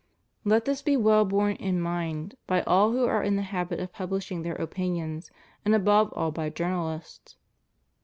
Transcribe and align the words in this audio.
Let 0.43 0.65
this 0.65 0.81
be 0.81 0.97
well 0.97 1.25
borne 1.25 1.57
in 1.57 1.79
mind 1.79 2.35
by 2.47 2.63
all 2.63 2.91
who 2.91 3.05
are 3.05 3.21
in 3.21 3.35
the 3.35 3.43
habit 3.43 3.79
of 3.79 3.93
publishing 3.93 4.41
their 4.41 4.55
opinions, 4.55 5.29
and 5.63 5.75
above 5.75 6.11
all 6.13 6.31
by 6.31 6.49
jour 6.49 6.69
nalists. 6.69 7.35